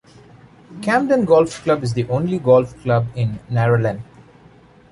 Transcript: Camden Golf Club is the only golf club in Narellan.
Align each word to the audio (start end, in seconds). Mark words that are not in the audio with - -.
Camden 0.81 1.25
Golf 1.25 1.61
Club 1.61 1.83
is 1.83 1.93
the 1.93 2.09
only 2.09 2.39
golf 2.39 2.75
club 2.81 3.05
in 3.15 3.37
Narellan. 3.51 4.01